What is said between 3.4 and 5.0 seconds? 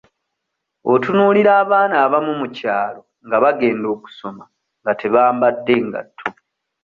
bagenda okusoma nga